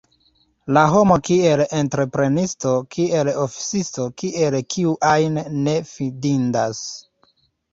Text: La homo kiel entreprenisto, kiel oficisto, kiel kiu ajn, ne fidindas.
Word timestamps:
La 0.77 0.81
homo 0.93 1.17
kiel 1.27 1.61
entreprenisto, 1.79 2.73
kiel 2.95 3.29
oficisto, 3.43 4.07
kiel 4.23 4.59
kiu 4.77 4.97
ajn, 5.11 5.39
ne 5.69 5.77
fidindas. 5.93 6.83